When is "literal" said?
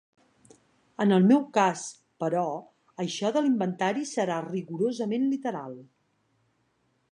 5.37-5.79